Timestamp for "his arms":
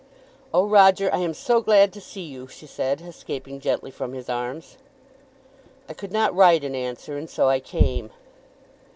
4.13-4.77